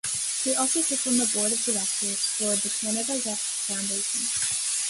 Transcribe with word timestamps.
She 0.39 0.55
also 0.55 0.81
sits 0.81 1.05
on 1.05 1.17
the 1.19 1.27
Board 1.31 1.51
of 1.51 1.63
Directors 1.63 2.25
for 2.37 2.55
the 2.55 2.75
Canada 2.81 3.21
West 3.23 3.67
Foundation. 3.69 4.71